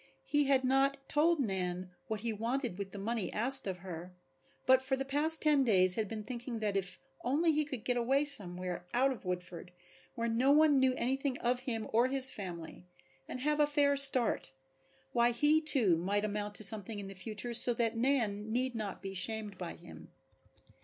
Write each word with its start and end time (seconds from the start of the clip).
He 0.23 0.45
had 0.45 0.63
not 0.63 0.97
told 1.07 1.39
Nan 1.39 1.91
what 2.07 2.21
he 2.21 2.33
wanted 2.33 2.79
with 2.79 2.91
the 2.91 2.97
money 2.97 3.31
asked 3.31 3.67
of 3.67 3.77
her, 3.85 4.15
but 4.65 4.81
for 4.81 4.95
the 4.95 5.05
past 5.05 5.43
ten 5.43 5.63
days 5.63 5.93
had 5.93 6.07
been 6.07 6.23
thinking 6.23 6.57
that 6.59 6.75
if 6.75 6.97
only 7.23 7.51
he 7.51 7.63
could 7.63 7.83
get 7.83 7.97
away 7.97 8.25
somewhere 8.25 8.81
out 8.95 9.11
of 9.11 9.25
Woodford, 9.25 9.71
where 10.15 10.27
no 10.27 10.49
one 10.51 10.79
knew 10.79 10.95
anything 10.95 11.37
of 11.37 11.59
him 11.59 11.87
or 11.93 12.07
his 12.07 12.31
family, 12.31 12.87
and 13.27 13.41
have 13.41 13.59
a 13.59 13.67
fair 13.67 13.95
start, 13.95 14.51
why 15.11 15.29
he 15.29 15.61
too 15.61 15.97
might 15.97 16.25
amount 16.25 16.55
to 16.55 16.63
something 16.63 16.97
in 16.97 17.07
the 17.07 17.13
future 17.13 17.53
so 17.53 17.71
that 17.75 17.95
Nan 17.95 18.51
need 18.51 18.73
not 18.73 19.03
be 19.03 19.13
shamed 19.13 19.55
by 19.59 19.75
him. 19.75 20.09